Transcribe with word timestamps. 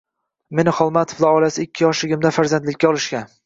Meni 0.59 0.73
Xolmatovlar 0.77 1.37
oilasi 1.41 1.63
ikki 1.67 1.87
yoshligimda 1.87 2.35
farzandlikka 2.41 2.95
olishgan. 2.95 3.35